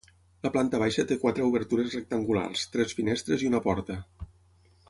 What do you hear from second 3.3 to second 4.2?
i una porta.